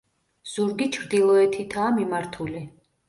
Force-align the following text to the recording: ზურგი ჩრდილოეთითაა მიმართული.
ზურგი 0.53 0.87
ჩრდილოეთითაა 0.95 1.91
მიმართული. 2.01 2.65